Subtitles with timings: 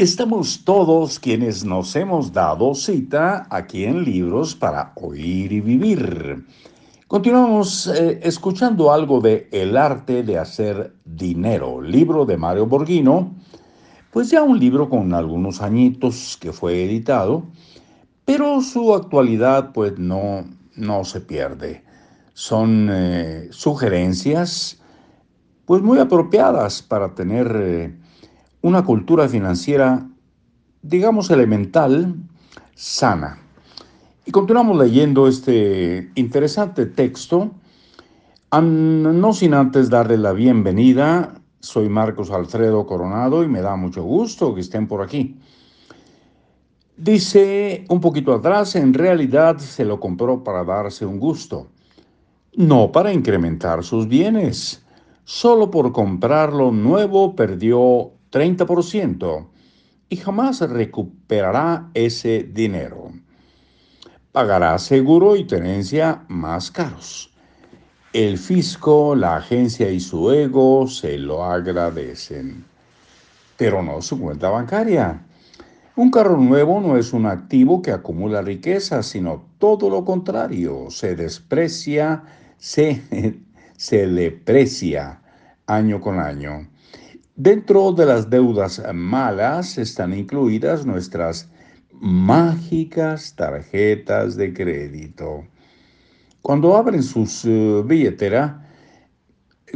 [0.00, 6.46] Estamos todos quienes nos hemos dado cita aquí en Libros para Oír y Vivir.
[7.08, 13.34] Continuamos eh, escuchando algo de El arte de hacer dinero, libro de Mario Borghino,
[14.12, 17.42] pues ya un libro con algunos añitos que fue editado,
[18.24, 20.44] pero su actualidad pues no,
[20.76, 21.82] no se pierde.
[22.34, 24.80] Son eh, sugerencias
[25.66, 27.98] pues muy apropiadas para tener eh,
[28.60, 30.06] una cultura financiera,
[30.82, 32.14] digamos, elemental,
[32.74, 33.38] sana.
[34.26, 37.52] Y continuamos leyendo este interesante texto,
[38.52, 41.34] no sin antes darle la bienvenida.
[41.60, 45.38] Soy Marcos Alfredo Coronado y me da mucho gusto que estén por aquí.
[46.96, 51.68] Dice un poquito atrás, en realidad se lo compró para darse un gusto,
[52.54, 54.84] no para incrementar sus bienes.
[55.24, 59.48] Solo por comprarlo nuevo perdió 30%
[60.08, 63.12] y jamás recuperará ese dinero
[64.38, 67.32] pagará seguro y tenencia más caros.
[68.12, 72.64] El fisco, la agencia y su ego se lo agradecen,
[73.56, 75.24] pero no su cuenta bancaria.
[75.96, 81.16] Un carro nuevo no es un activo que acumula riqueza, sino todo lo contrario, se
[81.16, 82.22] desprecia,
[82.58, 83.02] se,
[83.76, 85.20] se deprecia
[85.66, 86.68] año con año.
[87.40, 91.48] Dentro de las deudas malas están incluidas nuestras
[91.92, 95.44] mágicas tarjetas de crédito.
[96.42, 98.68] Cuando abren sus uh, billetera,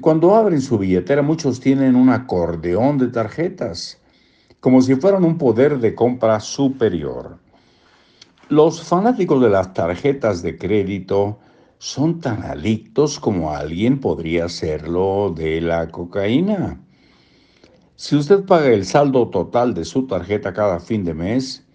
[0.00, 4.00] cuando abren su billetera, muchos tienen un acordeón de tarjetas,
[4.60, 7.40] como si fueran un poder de compra superior.
[8.48, 11.38] Los fanáticos de las tarjetas de crédito
[11.76, 16.80] son tan adictos como alguien podría serlo de la cocaína.
[18.00, 21.66] Si usted paga el saldo total de su tarjeta cada fin de mes,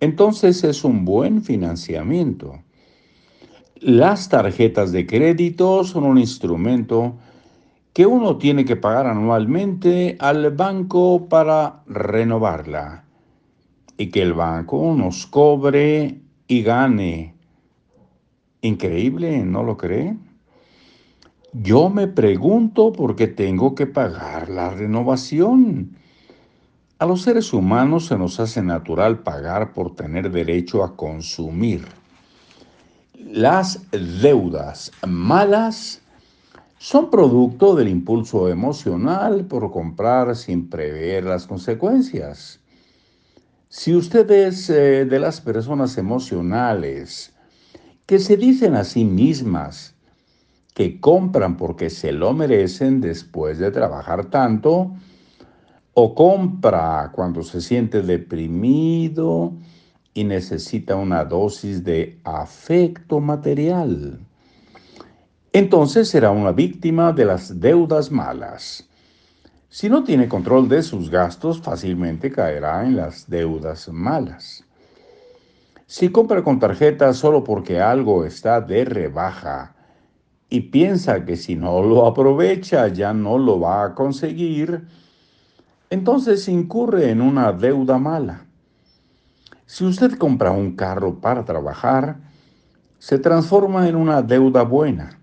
[0.00, 2.62] entonces es un buen financiamiento.
[3.78, 7.16] Las tarjetas de crédito son un instrumento
[7.92, 13.04] que uno tiene que pagar anualmente al banco para renovarla
[13.98, 17.34] y que el banco nos cobre y gane.
[18.62, 20.16] Increíble, ¿no lo cree?
[21.52, 25.96] Yo me pregunto por qué tengo que pagar la renovación.
[26.98, 31.86] A los seres humanos se nos hace natural pagar por tener derecho a consumir.
[33.14, 36.02] Las deudas malas
[36.76, 42.60] son producto del impulso emocional por comprar sin prever las consecuencias.
[43.70, 47.32] Si usted es eh, de las personas emocionales
[48.04, 49.94] que se dicen a sí mismas
[50.78, 54.92] que compran porque se lo merecen después de trabajar tanto,
[55.92, 59.54] o compra cuando se siente deprimido
[60.14, 64.20] y necesita una dosis de afecto material.
[65.52, 68.88] Entonces será una víctima de las deudas malas.
[69.68, 74.62] Si no tiene control de sus gastos, fácilmente caerá en las deudas malas.
[75.86, 79.74] Si compra con tarjeta solo porque algo está de rebaja
[80.50, 84.86] y piensa que si no lo aprovecha ya no lo va a conseguir,
[85.90, 88.46] entonces incurre en una deuda mala.
[89.66, 92.16] Si usted compra un carro para trabajar,
[92.98, 95.18] se transforma en una deuda buena.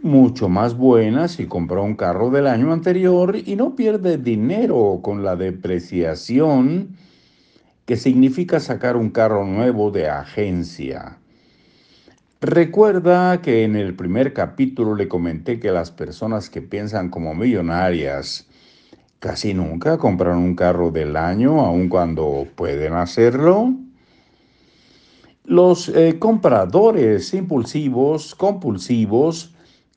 [0.00, 5.24] Mucho más buena si compra un carro del año anterior y no pierde dinero con
[5.24, 6.96] la depreciación
[7.84, 11.18] que significa sacar un carro nuevo de agencia.
[12.40, 18.48] Recuerda que en el primer capítulo le comenté que las personas que piensan como millonarias
[19.18, 23.74] Casi nunca compran un carro del año, aun cuando pueden hacerlo.
[25.44, 29.56] Los eh, compradores impulsivos, compulsivos,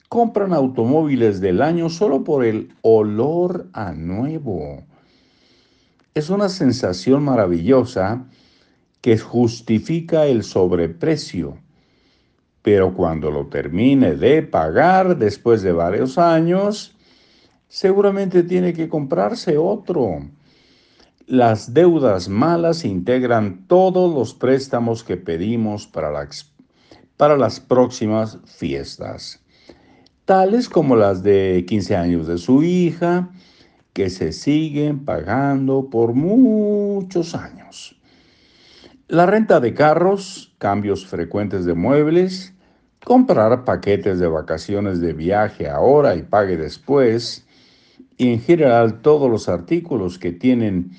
[0.09, 4.83] compran automóviles del año solo por el olor a nuevo.
[6.15, 8.25] Es una sensación maravillosa
[9.01, 11.59] que justifica el sobreprecio.
[12.61, 16.95] Pero cuando lo termine de pagar después de varios años,
[17.67, 20.19] seguramente tiene que comprarse otro.
[21.25, 26.27] Las deudas malas integran todos los préstamos que pedimos para,
[27.15, 29.41] para las próximas fiestas,
[30.25, 33.31] tales como las de 15 años de su hija,
[33.93, 38.00] que se siguen pagando por muchos años.
[39.11, 42.53] La renta de carros, cambios frecuentes de muebles,
[43.03, 47.45] comprar paquetes de vacaciones de viaje ahora y pague después,
[48.17, 50.91] y en general todos los artículos que tienen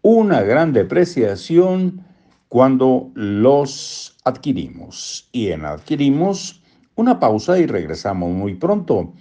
[0.00, 2.06] una gran depreciación
[2.48, 5.28] cuando los adquirimos.
[5.30, 6.62] Y en adquirimos,
[6.94, 9.12] una pausa y regresamos muy pronto.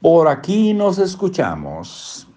[0.00, 2.27] Por aquí nos escuchamos.